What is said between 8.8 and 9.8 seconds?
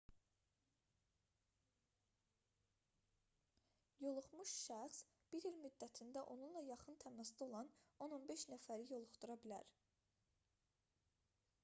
yoluxdura bilər